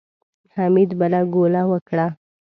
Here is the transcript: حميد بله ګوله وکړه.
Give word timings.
حميد 0.55 0.89
بله 0.99 1.19
ګوله 1.33 1.61
وکړه. 1.71 2.07